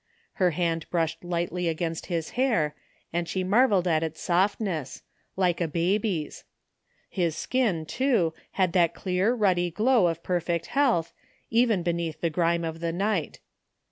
Her 0.41 0.49
hand 0.57 0.89
brushed 0.89 1.23
lightly 1.23 1.67
against 1.67 2.07
his 2.07 2.31
hair, 2.31 2.73
and 3.13 3.29
she 3.29 3.43
marvelled 3.43 3.87
at 3.87 4.01
its 4.01 4.19
softness— 4.19 5.03
^like 5.37 5.61
a 5.61 5.67
baby's. 5.67 6.43
His 7.07 7.35
skin, 7.37 7.85
too, 7.85 8.33
had 8.53 8.73
that 8.73 8.95
clear 8.95 9.31
ruddy 9.35 9.69
glow 9.69 10.07
of 10.07 10.23
perfect 10.23 10.65
health, 10.73 11.13
even 11.51 11.83
be 11.83 11.93
neath 11.93 12.19
the 12.19 12.31
grime 12.31 12.63
of 12.65 12.79
the 12.79 12.91
night. 12.91 13.41